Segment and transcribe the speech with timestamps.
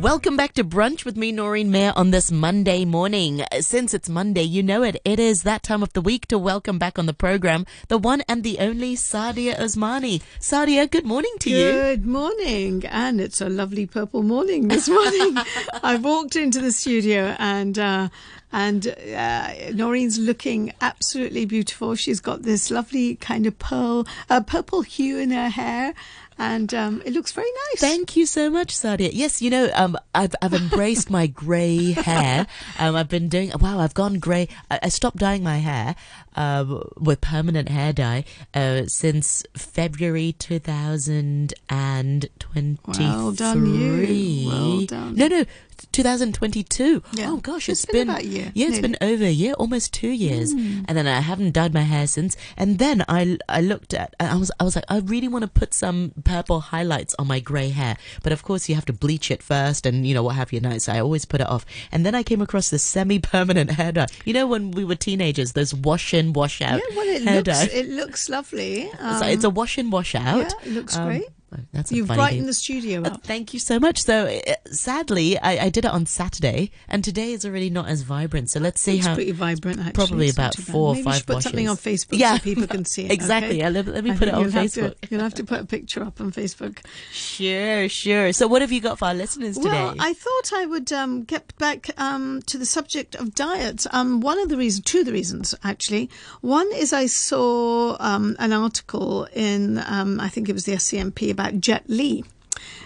[0.00, 3.44] Welcome back to Brunch with me, Noreen Mayer, on this Monday morning.
[3.60, 4.96] Since it's Monday, you know it.
[5.04, 8.22] It is that time of the week to welcome back on the program the one
[8.26, 10.22] and the only Saadia Usmani.
[10.38, 11.72] Saadia, good morning to you.
[11.72, 12.86] Good morning.
[12.86, 15.36] And it's a lovely purple morning this morning.
[15.82, 18.08] I walked into the studio and, uh,
[18.52, 21.94] and uh, Noreen's looking absolutely beautiful.
[21.94, 25.92] She's got this lovely kind of pearl, uh, purple hue in her hair,
[26.40, 27.80] and um, it looks very nice.
[27.82, 29.10] Thank you so much, Saadia.
[29.12, 32.46] Yes, you know, um, I've I've embraced my grey hair.
[32.78, 33.78] Um, I've been doing wow.
[33.78, 34.48] I've gone grey.
[34.70, 35.96] I, I stopped dyeing my hair
[36.36, 36.64] uh,
[36.98, 43.06] with permanent hair dye uh, since February 2023.
[43.06, 44.48] Well done, you.
[44.48, 45.14] Well done.
[45.14, 45.44] No, no,
[45.92, 47.02] 2022.
[47.14, 47.30] Yeah.
[47.30, 48.82] Oh gosh, it's it's been a year, Yeah, it's nearly.
[48.82, 50.82] been over a year, almost two years, Hmm.
[50.86, 52.36] and then I haven't dyed my hair since.
[52.56, 55.48] And then I I looked at I was I was like I really want to
[55.48, 59.30] put some purple highlights on my grey hair, but of course you have to bleach
[59.30, 60.60] it first, and you know what have you.
[60.60, 61.64] Nice, I always put it off.
[61.92, 64.06] And then I came across this semi-permanent hair dye.
[64.24, 67.62] You know when we were teenagers, those wash in, wash out Yeah, well, it looks
[67.74, 68.90] it looks lovely.
[69.00, 70.38] Um, so it's a wash in, wash out.
[70.62, 71.24] yeah, it looks Um, great.
[71.72, 73.22] That's a You've brightened the studio Uh, up.
[73.24, 74.02] Thank you so much.
[74.04, 78.02] So, uh, sadly, I, I did it on Saturday, and today is already not as
[78.02, 78.50] vibrant.
[78.50, 79.14] So let's see It's how.
[79.14, 79.92] pretty vibrant, actually.
[79.92, 81.76] probably It's about four or Maybe five should put something on.
[81.76, 82.36] Facebook Yeah.
[82.36, 83.10] so people can see it.
[83.12, 83.50] Exactly.
[83.50, 83.58] okay?
[83.58, 84.94] Yeah, let- let me I put it on have to- Facebook.
[85.10, 86.78] you'll have to put a picture up on Facebook.
[87.12, 88.32] Sure, sure.
[88.32, 89.70] So, what have you got for our listeners today?
[89.70, 93.86] Well, I thought I would um, get back um, to the subject of diet.
[93.92, 96.10] Um, one of the reasons, two of the reasons actually.
[96.40, 101.30] One is I saw um, an article in, um, I think it was the SCMP
[101.40, 102.22] about Jet Li.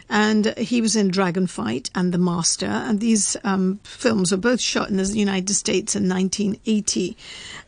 [0.09, 4.91] And he was in Dragonfight and The Master, and these um, films were both shot
[4.91, 7.17] in the United States in 1980.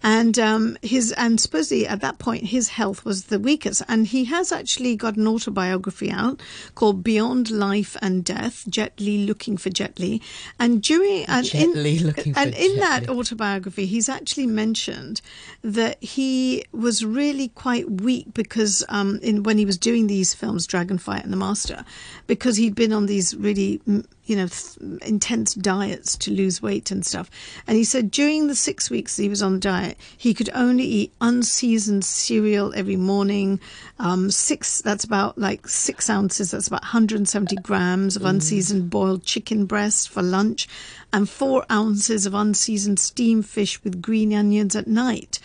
[0.03, 4.25] And um, his and supposedly at that point his health was the weakest, and he
[4.27, 6.41] has actually got an autobiography out
[6.75, 10.20] called Beyond Life and Death: Jet Li Looking for Jet Li.
[10.59, 15.20] And during and Jet in, Li Looking for and in that autobiography, he's actually mentioned
[15.63, 20.67] that he was really quite weak because um, in when he was doing these films,
[20.67, 21.85] Dragonfight and The Master,
[22.27, 26.91] because he'd been on these really mm, you know th- intense diets to lose weight
[26.91, 27.31] and stuff.
[27.67, 31.13] And he said during the six weeks he was on diet, he could only eat
[31.20, 33.61] unseasoned cereal every morning.
[33.98, 36.51] Um, six that's about like six ounces.
[36.51, 40.69] That's about 170 grams of unseasoned boiled chicken breast for lunch,
[41.13, 45.39] and four ounces of unseasoned steamed fish with green onions at night.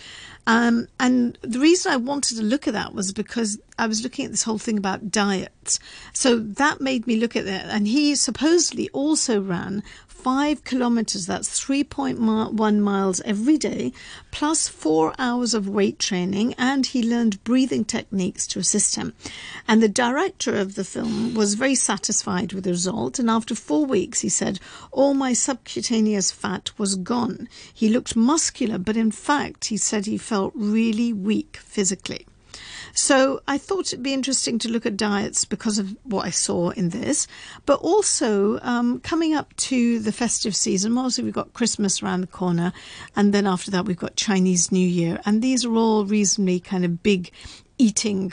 [0.47, 4.25] Um, and the reason I wanted to look at that was because I was looking
[4.25, 5.79] at this whole thing about diets.
[6.13, 7.65] So that made me look at that.
[7.65, 9.83] And he supposedly also ran
[10.21, 13.91] five kilometers, that's 3.1 miles every day,
[14.29, 16.53] plus four hours of weight training.
[16.59, 19.13] And he learned breathing techniques to assist him.
[19.67, 23.17] And the director of the film was very satisfied with the result.
[23.17, 24.59] And after four weeks, he said,
[24.91, 27.49] All my subcutaneous fat was gone.
[27.73, 32.27] He looked muscular, but in fact, he said he felt really weak physically.
[32.93, 36.69] So I thought it'd be interesting to look at diets because of what I saw
[36.71, 37.27] in this,
[37.65, 40.97] but also um, coming up to the festive season.
[40.97, 42.73] Obviously, we've got Christmas around the corner,
[43.15, 46.85] and then after that, we've got Chinese New Year, and these are all reasonably kind
[46.85, 47.31] of big
[47.77, 48.31] eating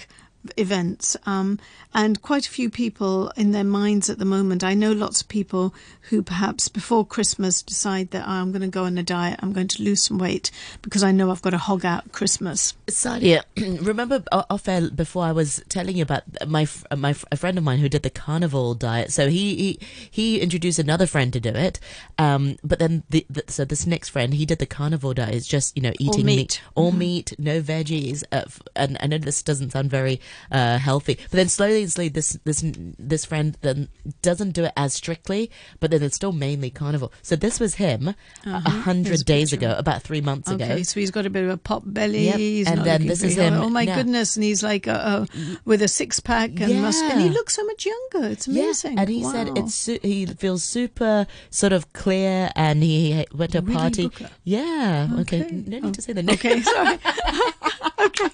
[0.56, 1.58] events um,
[1.94, 5.28] and quite a few people in their minds at the moment i know lots of
[5.28, 9.40] people who perhaps before christmas decide that "Oh, i'm going to go on a diet
[9.42, 10.50] i'm going to lose some weight
[10.82, 13.42] because i know i've got to hog out christmas Saadia,
[13.84, 16.66] remember off air before I was telling you about my
[16.96, 19.12] my a friend of mine who did the carnivore diet.
[19.12, 19.78] So he he,
[20.10, 21.80] he introduced another friend to do it.
[22.18, 25.34] Um, but then the, the so this next friend he did the carnivore diet.
[25.34, 26.62] It's just you know eating meat.
[26.74, 28.24] all meat, no veggies.
[28.32, 28.44] Uh,
[28.74, 30.20] and I know this doesn't sound very
[30.50, 32.62] uh, healthy, but then slowly and slowly this this
[32.98, 33.88] this friend then
[34.22, 35.50] doesn't do it as strictly,
[35.80, 37.10] but then it's still mainly carnivore.
[37.22, 40.64] So this was him a Here's a hundred days ago, about three months ago.
[40.64, 42.26] Okay, so he's got a bit of a pop belly.
[42.26, 43.64] Yep, and then this is him hot.
[43.64, 43.96] Oh my now.
[43.96, 44.36] goodness!
[44.36, 45.26] And he's like uh, uh,
[45.64, 48.28] with a six pack and mus- and he looks so much younger.
[48.32, 48.94] It's amazing.
[48.94, 53.52] Yeah, and he said it's su- he feels super sort of clear, and he went
[53.52, 54.08] to a party.
[54.08, 54.30] Booker.
[54.44, 55.38] Yeah, okay.
[55.42, 55.50] Okay.
[55.66, 56.34] No need Oh, to say the name.
[56.34, 56.98] Okay, sorry.
[58.00, 58.24] okay.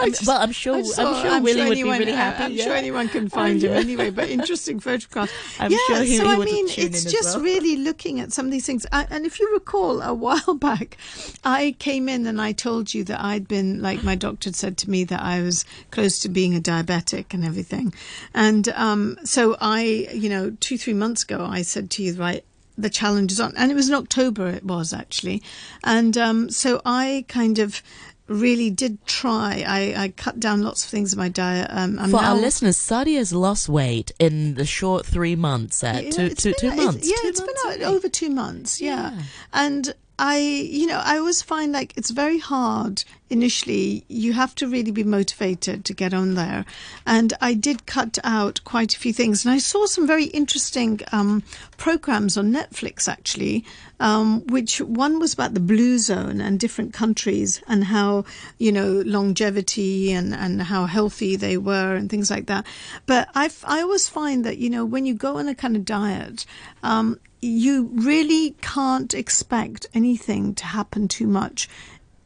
[0.00, 0.76] I'm- well, I'm sure.
[0.98, 2.42] I I'm sure Willie would anyone, be really uh, happy.
[2.44, 2.64] I'm yeah.
[2.64, 5.32] sure anyone can find him anyway, but interesting photographs.
[5.60, 7.44] I'm yeah, sure he- so I mean, it's just well.
[7.44, 8.86] really looking at some of these things.
[8.92, 10.96] I, and if you recall, a while back,
[11.44, 14.76] I came in and I told you that I'd been, like my doctor had said
[14.78, 17.92] to me, that I was close to being a diabetic and everything.
[18.34, 22.44] And um, so I, you know, two, three months ago, I said to you, right,
[22.78, 23.52] the challenge is on.
[23.56, 25.42] And it was in October, it was actually.
[25.82, 27.82] And um, so I kind of
[28.28, 29.64] really did try.
[29.66, 31.68] I, I cut down lots of things in my diet.
[31.70, 35.82] Um, I'm For our now- listeners, Saadia has lost weight in the short three months.
[35.82, 37.08] At Yeah, two, been two months.
[37.08, 38.80] Yeah, Two it's months been over two months.
[38.80, 39.12] Yeah.
[39.12, 39.22] Yeah.
[39.52, 44.04] and I, you know, I always find like it's very hard initially.
[44.08, 46.64] You have to really be motivated to get on there,
[47.06, 51.00] and I did cut out quite a few things, and I saw some very interesting
[51.12, 51.42] um,
[51.76, 53.64] programs on Netflix actually.
[54.00, 58.24] Um, which one was about the blue zone and different countries and how
[58.56, 62.64] you know longevity and and how healthy they were and things like that.
[63.06, 65.84] But I I always find that you know when you go on a kind of
[65.84, 66.46] diet,
[66.84, 71.68] um, you really can't expect anything to happen too much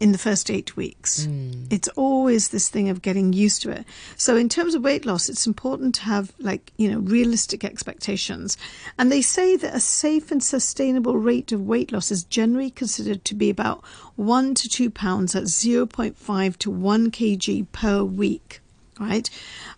[0.03, 1.29] in the first eight weeks.
[1.71, 3.85] It's always this thing of getting used to it.
[4.17, 8.59] So, in terms of weight loss, it's important to have, like, you know, realistic expectations.
[8.99, 13.25] And they say that a safe and sustainable rate of weight loss is generally considered
[13.27, 13.85] to be about
[14.17, 18.61] one to two pounds at 0.5 to 1 kg per week,
[18.99, 19.31] right?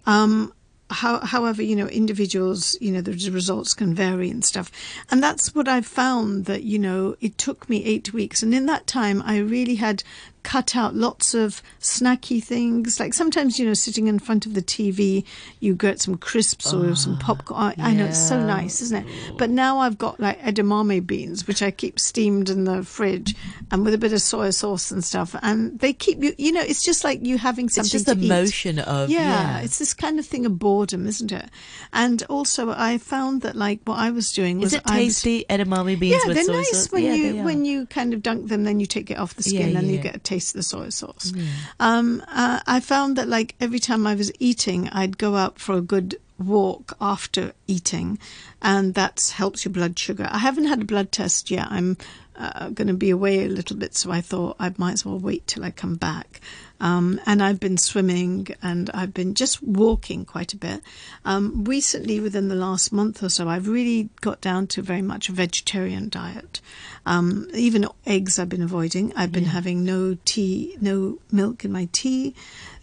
[0.06, 0.55] Um,
[0.94, 4.70] how, however, you know, individuals, you know, the results can vary and stuff.
[5.11, 8.43] And that's what I've found that, you know, it took me eight weeks.
[8.43, 10.02] And in that time, I really had
[10.44, 13.00] cut out lots of snacky things.
[13.00, 15.25] Like sometimes, you know, sitting in front of the TV,
[15.58, 17.75] you get some crisps or ah, some popcorn.
[17.79, 19.37] I, I know it's so nice, isn't it?
[19.38, 23.35] But now I've got like edamame beans, which I keep steamed in the fridge
[23.73, 25.35] and with a bit of soy sauce and stuff.
[25.43, 28.17] And they keep you, you know, it's just like you having something It's just the
[28.25, 28.29] eat.
[28.29, 29.61] motion of Yeah, yeah.
[29.61, 31.49] it's this kind of thing of boredom, isn't it?
[31.93, 35.14] And also, I found that like what I was doing was Is it I was-
[35.23, 36.93] tasty edamame beans yeah, with they're soy nice sauce?
[36.93, 39.43] when yeah, you when you kind of dunk them, then you take it off the
[39.43, 41.32] skin, Yeah, and you get a taste the soy sauce.
[41.81, 45.76] Um, uh, I found that like every time I was eating, I'd go out for
[45.76, 48.19] a good walk after eating,
[48.60, 50.28] and that helps your blood sugar.
[50.31, 51.69] I haven't had a blood test yet.
[51.70, 51.96] I'm
[52.36, 55.19] uh, going to be away a little bit, so I thought I might as well
[55.19, 56.40] wait till I come back.
[56.84, 60.82] Um, and I've been swimming and I've been just walking quite a bit.
[61.25, 65.31] Um, recently, within the last month or so, I've really got down to very much
[65.31, 66.60] a vegetarian diet.
[67.06, 69.14] Um, even eggs I've been avoiding.
[69.16, 72.34] I've been having no tea, no milk in my tea.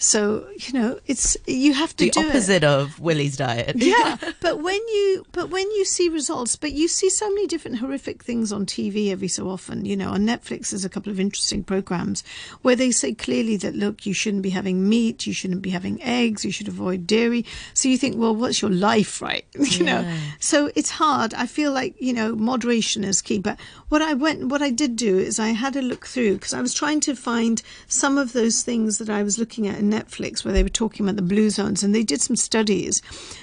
[0.01, 2.29] So you know, it's you have to the do it.
[2.29, 3.75] opposite of Willie's diet.
[3.77, 4.17] yeah.
[4.41, 8.23] But when you but when you see results but you see so many different horrific
[8.23, 11.63] things on tv every so often you know on netflix there's a couple of interesting
[11.63, 12.23] programs
[12.63, 16.01] where they say clearly that look you shouldn't be having meat you shouldn't be having
[16.01, 17.45] eggs you should avoid dairy.
[17.75, 19.45] So you think well what's your life right?
[19.77, 20.17] You know?
[20.39, 21.33] So it's hard.
[21.35, 23.37] I feel like you know moderation is key.
[23.39, 23.59] But
[23.89, 26.61] what i went what i did do is i had a look through because i
[26.61, 30.43] was trying to find some of those things that i was looking at in netflix
[30.43, 33.01] where they were talking about the blue zones and they did some studies.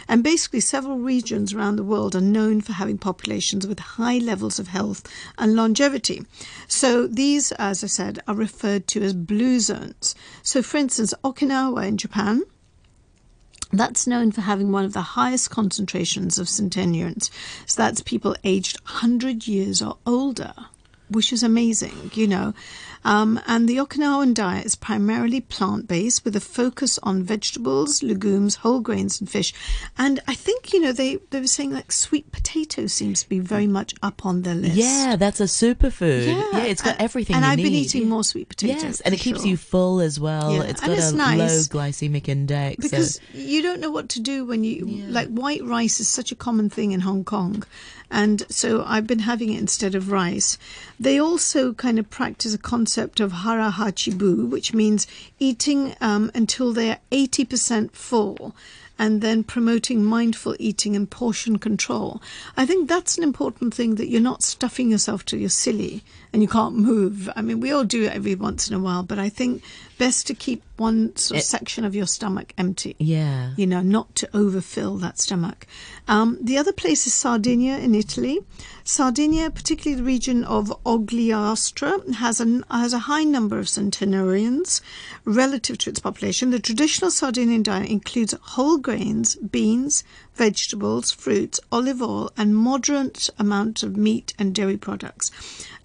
[0.09, 4.59] And basically several regions around the world are known for having populations with high levels
[4.59, 5.06] of health
[5.37, 6.25] and longevity.
[6.67, 10.15] So these as i said are referred to as blue zones.
[10.43, 12.43] So for instance okinawa in japan
[13.73, 17.31] that's known for having one of the highest concentrations of centenarians.
[17.67, 20.55] So that's people aged 100 years or older,
[21.10, 22.55] which is amazing, you know.
[23.05, 28.56] Um, and the Okinawan diet is primarily plant based with a focus on vegetables, legumes,
[28.56, 29.55] whole grains, and fish.
[29.96, 33.38] And I think, you know, they, they were saying like sweet potato seems to be
[33.38, 34.75] very much up on their list.
[34.75, 36.26] Yeah, that's a superfood.
[36.26, 38.82] Yeah, it's got and- everything And I've been eating more sweet potatoes.
[38.82, 39.49] Yes, and it keeps sure.
[39.49, 40.52] you full as well.
[40.54, 41.38] Yeah, It's and got it's a nice.
[41.38, 42.82] low glycemic index.
[42.82, 46.32] so- because you don't know what to do when you like white rice is such
[46.32, 47.62] a common thing in Hong Kong
[48.11, 50.59] and so I've been having it instead of rice.
[50.99, 55.07] They also kind of practice a concept of hara hachi bu which means
[55.38, 58.55] eating um, until they're 80% full
[58.99, 62.21] and then promoting mindful eating and portion control.
[62.57, 66.02] I think that's an important thing that you're not stuffing yourself till you're silly
[66.33, 67.31] and you can't move.
[67.37, 69.62] I mean, we all do it every once in a while, but I think
[69.99, 72.97] best to keep one sort of It- section of your stomach empty.
[72.99, 73.52] yeah.
[73.57, 75.67] You know, not to overfill that stomach.
[76.07, 78.40] Um, the other place is Sardinia in Italy.
[78.90, 84.80] Sardinia, particularly the region of Ogliastra, has a, has a high number of centenarians
[85.26, 86.49] relative to its population.
[86.49, 90.04] The traditional Sardinian diet includes whole grains, beans,
[90.38, 95.30] vegetables, fruits, olive oil, and moderate amounts of meat and dairy products.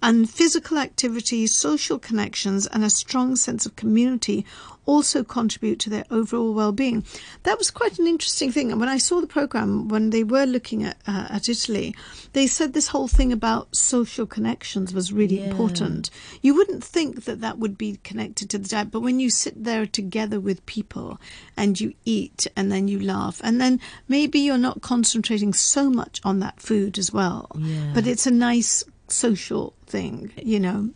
[0.02, 4.46] And physical activity, social connections, and a strong sense of community
[4.86, 7.02] also contribute to their overall well-being.
[7.44, 8.70] That was quite an interesting thing.
[8.70, 11.94] And when I saw the program, when they were looking at uh, at Italy,
[12.34, 15.48] they said this whole thing about social connections was really Yeah.
[15.48, 16.10] important.
[16.42, 19.64] You wouldn't think that that would be connected to the diet, but when you sit
[19.64, 21.18] there together with people
[21.56, 26.20] and you eat and then you laugh, and then maybe you're not concentrating so much
[26.24, 27.92] on that food as well, Yeah.
[27.94, 30.90] but it's a nice social thing, you know.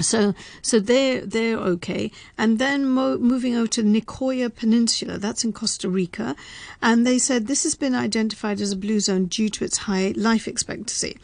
[0.00, 0.32] So,
[0.62, 5.88] so they're they're okay, and then mo- moving over to Nicoya Peninsula, that's in Costa
[5.88, 6.36] Rica,
[6.80, 10.14] and they said this has been identified as a blue zone due to its high
[10.16, 11.16] life expectancy,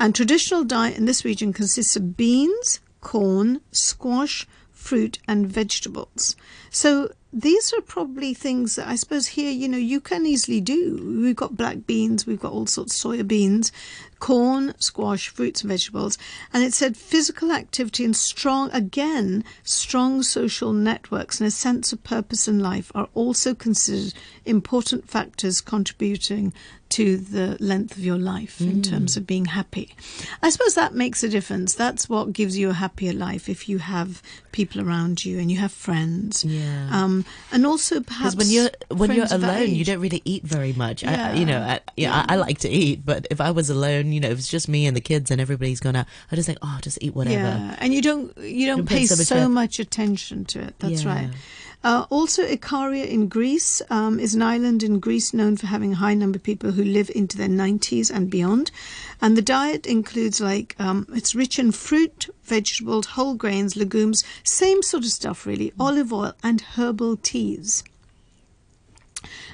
[0.00, 6.34] and traditional diet in this region consists of beans, corn, squash, fruit, and vegetables.
[6.70, 11.20] So these are probably things that I suppose here, you know, you can easily do.
[11.22, 13.72] We've got black beans, we've got all sorts of soya beans,
[14.18, 16.18] corn, squash, fruits, and vegetables.
[16.52, 22.04] And it said physical activity and strong, again, strong social networks and a sense of
[22.04, 24.12] purpose in life are also considered
[24.44, 26.52] important factors contributing
[26.92, 29.94] to the length of your life in terms of being happy.
[30.42, 31.74] I suppose that makes a difference.
[31.74, 34.22] That's what gives you a happier life if you have
[34.52, 36.44] people around you and you have friends.
[36.44, 36.88] Yeah.
[36.92, 40.20] Um, and also perhaps when you're when you're friends of that alone, you don't really
[40.24, 41.02] eat very much.
[41.04, 41.34] I, Yeah.
[41.34, 44.20] you know, I, yeah, I, I like to eat, but if I was alone, you
[44.20, 46.58] know, if it's just me and the kids and everybody's gone out, I just think,
[46.62, 47.36] oh, just eat whatever.
[47.36, 50.74] Yeah, and you don't you don't Don't pay so so much much, attention to it.
[50.78, 51.14] That's Yeah.
[51.14, 51.30] right.
[51.84, 55.96] Uh, also, Ikaria in Greece um, is an island in Greece known for having a
[55.96, 58.70] high number of people who live into their 90s and beyond.
[59.20, 64.82] And the diet includes like um, it's rich in fruit, vegetables, whole grains, legumes, same
[64.82, 67.82] sort of stuff really, olive oil and herbal teas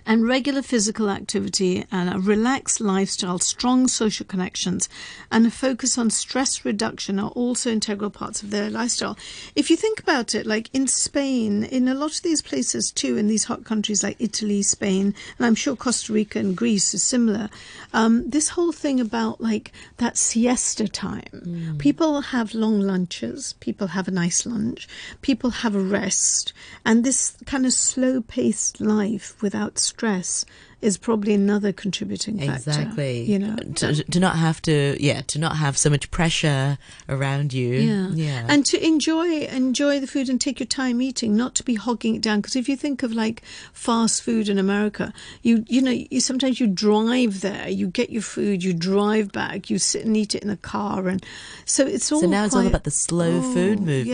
[0.07, 4.88] and regular physical activity and a relaxed lifestyle, strong social connections,
[5.31, 9.17] and a focus on stress reduction are also integral parts of their lifestyle.
[9.55, 13.17] If you think about it, like in Spain, in a lot of these places too,
[13.17, 17.02] in these hot countries like Italy, Spain, and I'm sure Costa Rica and Greece is
[17.02, 17.49] similar,
[17.93, 21.76] um, this whole thing about like that siesta time.
[21.78, 24.88] People have long lunches, people have a nice lunch,
[25.23, 26.52] people have a rest,
[26.85, 30.45] and this kind of slow paced life without stress
[30.81, 32.71] is probably another contributing factor.
[32.71, 33.23] Exactly.
[33.23, 33.57] You know.
[33.57, 37.75] to, to not have to, yeah, to not have so much pressure around you.
[37.75, 38.09] Yeah.
[38.11, 38.47] yeah.
[38.49, 42.15] And to enjoy enjoy the food and take your time eating, not to be hogging
[42.15, 42.41] it down.
[42.41, 43.43] Because if you think of like
[43.73, 48.23] fast food in America, you you know you sometimes you drive there, you get your
[48.23, 51.25] food, you drive back, you sit and eat it in the car, and
[51.65, 52.21] so it's all.
[52.21, 54.07] so now it's all about the slow oh, food Oh, movement.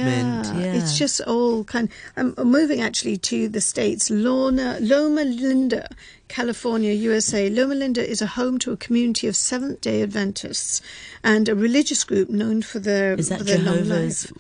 [0.47, 0.75] Yeah, Yeah.
[0.75, 1.89] it's just all kind.
[2.17, 4.11] I'm moving actually to the states.
[4.11, 5.89] Lorna, Loma Linda,
[6.35, 7.49] California, USA.
[7.49, 10.81] Loma Linda is a home to a community of Seventh Day Adventists
[11.23, 14.33] and a religious group known for their Is that for their long life.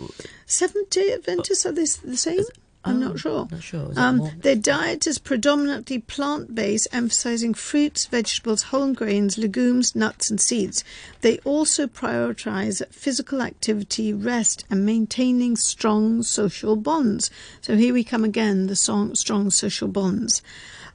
[0.44, 2.40] Seventh Day Adventists are they the same?
[2.84, 3.48] I'm Oh, not sure.
[3.48, 3.92] not sure.
[3.96, 10.40] Um, their diet is predominantly plant based, emphasizing fruits, vegetables, whole grains, legumes, nuts, and
[10.40, 10.82] seeds.
[11.20, 17.30] They also prioritize physical activity, rest, and maintaining strong social bonds.
[17.60, 20.42] So here we come again the song, strong social bonds.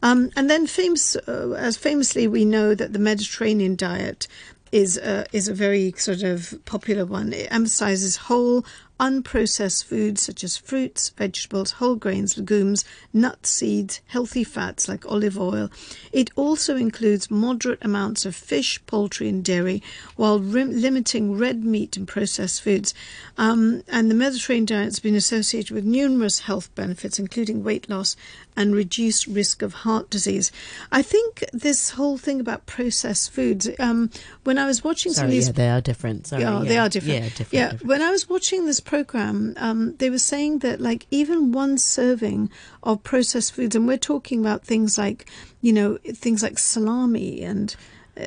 [0.02, 4.28] Um, and then, famous, uh, as famously, we know that the Mediterranean diet
[4.72, 7.34] is uh, is a very sort of popular one.
[7.34, 8.66] It emphasizes whole,
[9.00, 15.40] unprocessed foods such as fruits, vegetables, whole grains, legumes, nuts, seeds, healthy fats like olive
[15.40, 15.70] oil.
[16.12, 19.82] It also includes moderate amounts of fish, poultry, and dairy,
[20.16, 22.94] while rim- limiting red meat and processed foods.
[23.38, 28.16] Um, and the Mediterranean diet has been associated with numerous health benefits, including weight loss
[28.58, 30.52] and reduced risk of heart disease.
[30.92, 33.70] I think this whole thing about processed foods.
[33.80, 34.10] Um,
[34.44, 36.28] when I was watching some of Sorry, these yeah, they are different.
[36.28, 37.14] Sorry, yeah, they are different.
[37.14, 37.54] Yeah, different.
[37.54, 37.88] Yeah, different.
[37.88, 42.50] when I was watching this program, um, they were saying that like even one serving
[42.82, 45.30] of processed foods, and we're talking about things like
[45.62, 47.76] you know things like salami and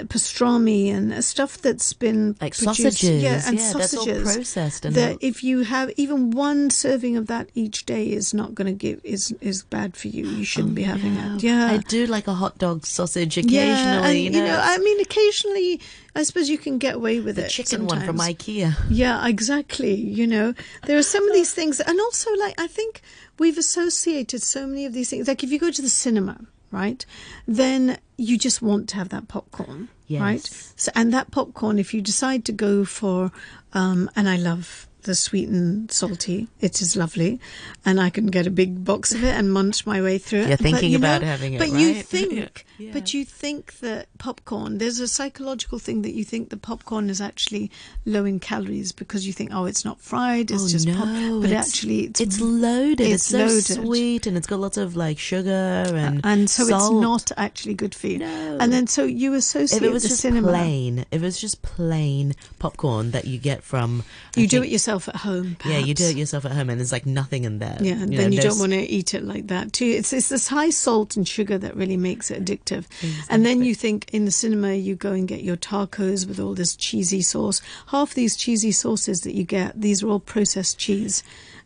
[0.08, 3.22] pastrami and stuff that's been Like produced- sausages.
[3.22, 7.16] yeah, and Yeah, that's all processed and that all- if you have even one serving
[7.16, 10.26] of that each day is not going to give is is bad for you.
[10.26, 11.36] You shouldn't oh, be having No.
[11.36, 11.42] it.
[11.42, 14.22] Yeah, I do like a hot dog sausage occasionally.
[14.22, 15.80] yeah, and, you know, I mean, occasionally,
[16.14, 17.50] I suppose you can get away with the it.
[17.50, 18.18] chicken one from.
[18.18, 18.74] IKEA.
[18.90, 19.94] Yeah, exactly.
[19.94, 20.54] You know,
[20.86, 23.00] there are some of these things, and also, like, I think
[23.38, 25.26] we've associated so many of these things.
[25.28, 26.38] Like, if you go to the cinema,
[26.70, 27.04] right,
[27.48, 29.88] then you just want to have that popcorn,
[30.22, 30.44] right?
[30.76, 33.32] So, and that popcorn, if you decide to go for,
[33.74, 37.40] um, and I love the sweet and salty, it is lovely,
[37.84, 40.48] and I can get a big box of it and munch my way through it.
[40.48, 42.90] You're But, thinking you about know, having it, but you think, Yeah.
[42.92, 44.78] but you think that popcorn.
[44.78, 47.70] There's a psychological thing that you think the popcorn is actually
[48.06, 51.06] low in calories because you think, oh, it's not fried, it's oh just no, pop.
[51.42, 53.00] But it's, actually, it's, it's loaded.
[53.00, 53.64] It's, it's so loaded.
[53.64, 56.92] sweet and it's got lots of like sugar and uh, and so salt.
[56.94, 58.18] it's not actually good for you.
[58.18, 58.58] No.
[58.60, 60.48] And then so you associate If it was the just cinema.
[60.48, 64.04] plain, if it was just plain popcorn that you get from,
[64.36, 65.56] I You do think- it yourself yourself at home.
[65.64, 67.78] Yeah, you do it yourself at home, and there's like nothing in there.
[67.80, 69.86] Yeah, and You then know, you don't want to eat it like that too.
[69.86, 72.86] It's it's this high salt and sugar that really makes it addictive.
[73.28, 76.54] And then you think in the cinema you go and get your tacos with all
[76.54, 77.60] this cheesy sauce.
[77.88, 81.22] Half these cheesy sauces that you get, these are all processed cheese.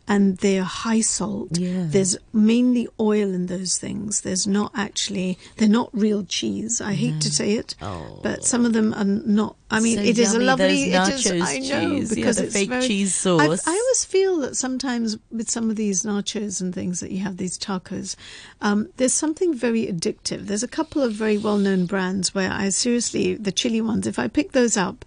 [0.09, 1.57] And they're high salt.
[1.57, 1.83] Yeah.
[1.87, 4.21] There's mainly oil in those things.
[4.21, 6.79] There's not actually, they're not real cheese.
[6.79, 8.19] I hate to say it, Oh.
[8.23, 9.57] but some of them are not.
[9.69, 10.93] I mean, So it is a lovely.
[10.93, 12.09] it is, I know cheese.
[12.11, 15.69] Yeah, because the it's fake very, cheese I've- I always feel that sometimes with some
[15.69, 18.15] of these nachos and things that you have these tacos,
[18.61, 20.47] um, there's something very addictive.
[20.47, 24.07] There's a couple of very well-known brands where I seriously the chili ones.
[24.07, 25.03] If I pick those up,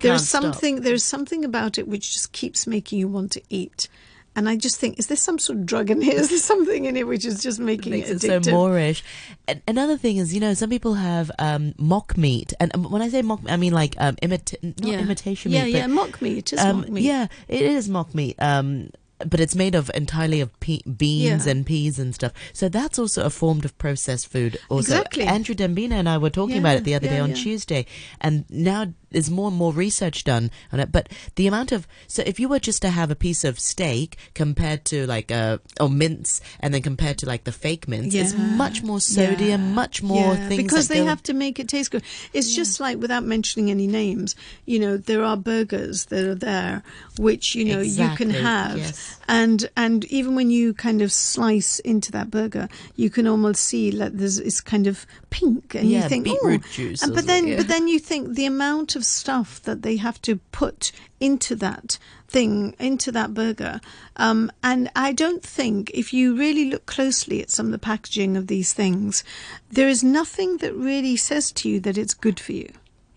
[0.00, 0.42] there's stop.
[0.42, 3.88] something there's something about it which just keeps making you want to eat.
[4.34, 6.14] And I just think, is there some sort of drug in here?
[6.18, 8.50] Is there something in it which is just making makes it it so?
[8.50, 9.02] moreish.
[9.46, 13.02] And another thing is, you know, some people have um, mock meat, and um, when
[13.02, 14.98] I say mock, I mean like um, imita- not yeah.
[15.00, 16.52] imitation yeah, meat, yeah, but mock meat.
[16.52, 17.02] It is um, mock meat.
[17.04, 18.36] yeah, it is mock meat.
[18.40, 18.88] Um,
[19.26, 21.52] but it's made of entirely of pe- beans Yeah.
[21.52, 22.32] and peas and stuff.
[22.52, 24.58] So that's also a form of processed food.
[24.68, 25.24] Also, Exactly.
[25.24, 27.36] Andrew Dembina and I were talking about it the other day on yeah.
[27.36, 27.86] Tuesday,
[28.20, 30.90] and now there's more and more research done on it.
[30.92, 34.16] But the amount of so if you were just to have a piece of steak
[34.34, 38.34] compared to like a or mince, and then compared to like the fake mince, it's
[38.34, 39.74] much more sodium, Yeah.
[39.74, 42.02] much more Yeah, things because they go- have to make it taste good.
[42.32, 44.34] It's just like without mentioning any names,
[44.66, 46.82] you know, there are burgers that are there
[47.18, 49.18] which you know you can have, yes.
[49.28, 53.90] And and even when you kind of slice into that burger, you can almost see
[53.90, 57.26] that there's it's kind of pink, and Yeah, you think beetroot oh, juice and but
[57.26, 60.92] then something, but then you think the amount of stuff that they have to put
[61.20, 63.78] into that thing into that burger
[64.16, 68.38] um, and i don't think if you really look closely at some of the packaging
[68.38, 69.22] of these things
[69.70, 72.72] there is nothing that really says to you that it's good for you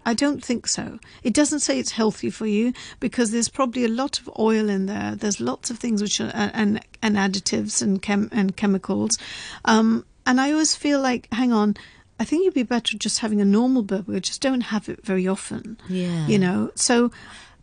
[0.05, 0.99] I don't think so.
[1.23, 4.85] It doesn't say it's healthy for you because there's probably a lot of oil in
[4.85, 5.15] there.
[5.15, 9.17] There's lots of things which are and and additives and chem and chemicals.
[9.65, 11.75] Um, and I always feel like, hang on,
[12.19, 14.19] I think you'd be better just having a normal burger.
[14.19, 15.77] Just don't have it very often.
[15.89, 16.27] Yeah.
[16.27, 16.71] You know.
[16.75, 17.11] So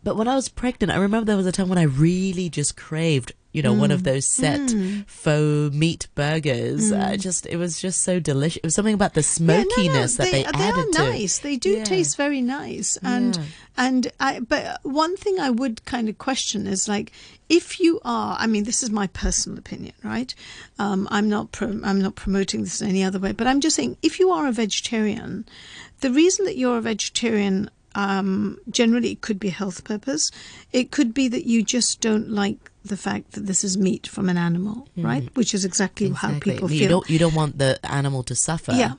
[0.03, 2.75] But when I was pregnant, I remember there was a time when I really just
[2.75, 3.93] craved, you know, one Mm.
[3.93, 4.73] of those set
[5.07, 6.91] faux meat burgers.
[6.91, 8.57] I just, it was just so delicious.
[8.57, 9.39] It was something about the Mm.
[9.47, 10.99] Yeah, no, no, smokiness that they, they added are to.
[11.11, 11.37] nice.
[11.39, 11.83] They do Yeah.
[11.83, 13.43] taste very nice, and Yeah.
[13.77, 14.39] and I.
[14.39, 17.11] But one thing I would kind of question is like
[17.49, 18.35] if you are.
[18.39, 20.33] I mean, this is my personal opinion, right?
[20.79, 21.51] Um, I'm not.
[21.51, 24.29] Pro- I'm not promoting this in any other way, but I'm just saying if you
[24.31, 25.45] are a vegetarian,
[26.01, 27.69] the reason that you're a vegetarian.
[27.95, 30.31] Um, generally, it could be a health purpose.
[30.71, 34.29] It could be that you just don't like the fact that this is meat from
[34.29, 35.29] an animal, right?
[35.35, 36.37] Which is exactly, how Mm.
[36.37, 36.53] Exactly.
[36.53, 36.89] people you feel.
[36.89, 38.73] don't, you don't want the animal to suffer.
[38.73, 38.93] Yeah,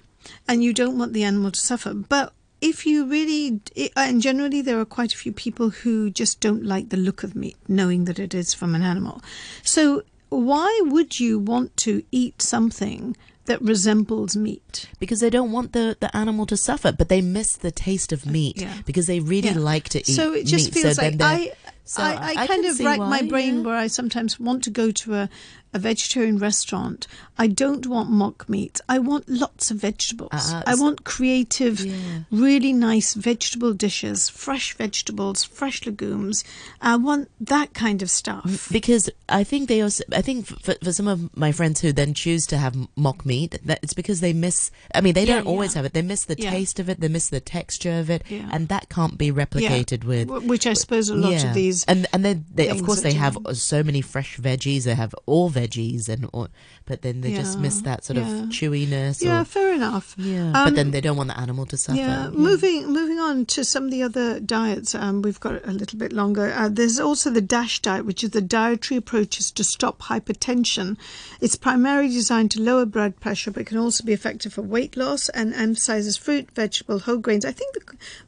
[0.48, 1.92] and you don't want the animal to suffer.
[1.92, 3.60] But if you really,
[3.96, 7.34] and generally there are quite a few people who just don't like the look of
[7.34, 9.20] meat, knowing that it is from an animal.
[9.62, 14.88] So why would you want to eat something that resembles meat?
[14.98, 18.26] Because they don't want the, the animal to suffer, but they miss the taste of
[18.26, 18.74] meat yeah.
[18.86, 19.58] because they really Yeah.
[19.58, 20.82] like to eat So it just meat.
[20.82, 21.52] feels so like I,
[21.84, 23.62] so I, I, I kind of rack my brain yeah.
[23.62, 25.28] where I sometimes want to go to a,
[25.74, 27.06] a vegetarian restaurant.
[27.36, 28.80] I don't want mock meat.
[28.88, 30.30] I want lots of vegetables.
[30.32, 32.20] Uh, I want creative, Yeah.
[32.30, 36.44] really nice vegetable dishes, fresh vegetables, fresh legumes.
[36.80, 38.68] I want that kind of stuff.
[38.70, 42.14] because I think they also I think for, for some of my friends who then
[42.14, 45.46] choose to have mock meat that it's because they miss I mean they Yeah, don't
[45.48, 45.78] always yeah.
[45.78, 48.68] have it they miss the taste of it they miss the texture of it and
[48.68, 51.84] that can't be replicated with Which I suppose a lot of these.
[51.86, 55.50] and and then they of course they have so many fresh veggies they have all
[55.50, 55.63] veggies
[56.08, 56.48] and all,
[56.84, 58.42] but then they just miss that sort yeah.
[58.42, 60.14] of chewiness Yeah, or fair enough.
[60.18, 63.46] yeah Um, but then they don't want the animal to suffer Yeah, moving moving on
[63.46, 64.94] to some of the other diets.
[64.94, 66.52] Um, we've got a little bit longer.
[66.54, 70.96] Uh, there's also the DASH diet, which is the dietary approaches to stop hypertension.
[71.40, 75.28] It's primarily designed to lower blood pressure, but can also be effective for weight loss
[75.30, 77.44] and emphasizes fruit, vegetable, whole grains.
[77.44, 77.80] I think the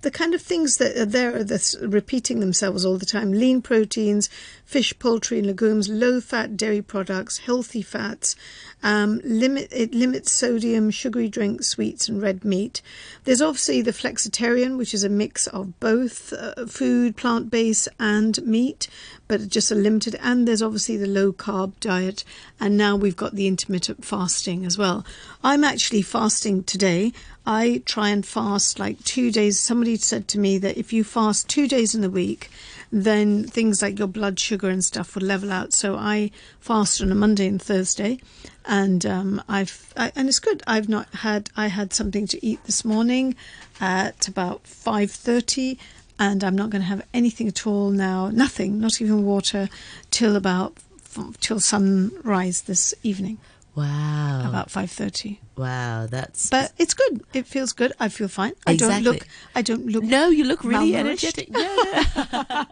[0.03, 3.63] the kind of things that are there are this repeating themselves all the time: lean
[3.63, 4.29] proteins,
[4.65, 8.37] fish, poultry, and legumes, low fat dairy products, healthy fats.
[8.83, 12.83] Um, limit it limits sodium, sugary drinks, sweets, and red meat.
[13.25, 18.45] There's obviously the flexitarian, which is a mix of both uh, food, plant based, and
[18.47, 18.89] meat,
[19.29, 20.17] but just a limited.
[20.23, 22.25] And there's obviously the low carb diet,
[22.61, 25.05] and now we've got the intermittent fasting as well.
[25.43, 27.13] I'm actually fasting today.
[27.47, 29.59] I try and fast like two days.
[29.59, 32.51] Somebody said to me that if you fast two days in the week,
[32.91, 35.73] then things like your blood sugar and stuff would level out.
[35.73, 38.21] So I fast on a Monday and Thursday,
[38.65, 40.63] and um, I've I, and it's good.
[40.67, 43.35] I've not had I had something to eat this morning
[43.81, 45.79] at about five thirty.
[46.19, 49.69] And I'm not going to have anything at all now, nothing, not even water,
[50.11, 50.77] till about
[51.41, 53.39] till sunrise this evening.
[53.75, 54.49] Wow.
[54.49, 55.41] About five thirty.
[55.55, 56.49] Wow, that's.
[56.49, 57.23] But it's good.
[57.35, 57.93] It feels good.
[58.01, 58.53] I feel fine.
[58.67, 59.27] I don't look.
[59.55, 60.03] I don't look.
[60.03, 61.51] no, you look really energetic.
[61.51, 61.61] No,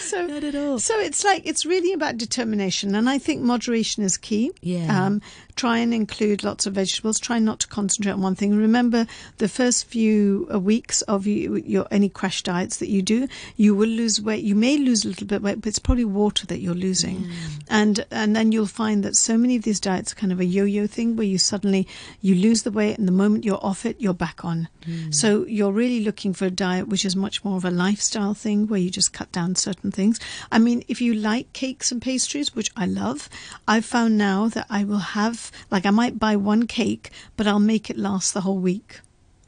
[0.00, 0.80] so not at all.
[0.80, 4.50] So it's like it's really about determination, and I think moderation is key.
[4.60, 5.06] Yeah.
[5.06, 5.22] Um,
[5.56, 7.20] try and include lots of vegetables.
[7.20, 8.56] Try not to concentrate on one thing.
[8.56, 9.06] Remember,
[9.38, 13.74] the first few uh, weeks of you, your any crash diets that you do, you
[13.74, 14.42] will lose weight.
[14.44, 17.30] You may lose a little bit weight, but it's probably water that you're losing, Mm.
[17.68, 20.44] and and then you'll find that so many of these diets are kind of a
[20.44, 21.86] yo-yo thing where you suddenly
[22.20, 24.68] you lose the weight, and the moment you're off it, you're back on.
[24.86, 25.14] Mm.
[25.14, 28.66] So you're really looking for a diet which is much more of a lifestyle thing
[28.66, 30.18] where you just cut down certain things.
[30.50, 33.28] I mean, if you like cakes and pastries, which I love,
[33.68, 37.58] I've found now that I will have, like, I might buy one cake, but I'll
[37.58, 39.00] make it last the whole week.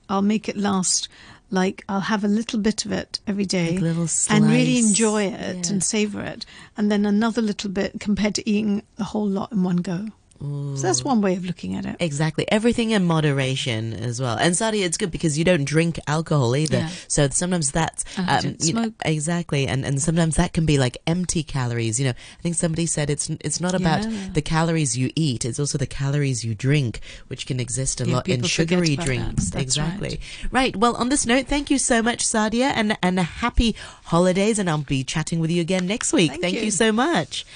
[0.08, 1.08] I'll make it last.
[1.48, 3.80] Like I'll have a little bit of it every day a
[4.30, 5.72] and really enjoy it Yeah.
[5.72, 6.44] and savor it,
[6.76, 10.08] and then another little bit compared to eating the whole lot in one go.
[10.40, 11.96] So that's one way of looking at it.
[12.00, 12.44] Exactly.
[12.50, 14.36] Everything in moderation as well.
[14.36, 16.78] And Saadia, it's good because you don't drink alcohol either.
[16.78, 16.90] Yeah.
[17.08, 21.42] So sometimes that's um, you know, exactly, and and sometimes that can be like empty
[21.42, 21.98] calories.
[21.98, 24.28] You know, I think somebody said it's it's not about Yeah.
[24.34, 28.16] the calories you eat; it's also the calories you drink, which can exist a Yeah,
[28.16, 29.04] lot in sugary that.
[29.06, 29.50] drinks.
[29.50, 30.20] That's exactly.
[30.50, 30.76] Right.
[30.76, 34.58] Well, on this note, thank you so much, Saadia, and and happy holidays.
[34.58, 36.30] And I'll be chatting with you again next week.
[36.32, 36.62] Thank thank you.
[36.64, 37.46] you so much.